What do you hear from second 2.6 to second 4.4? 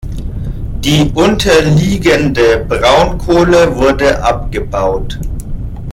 Braunkohle wurde